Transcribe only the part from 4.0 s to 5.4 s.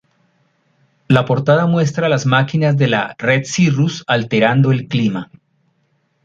alterando el clima.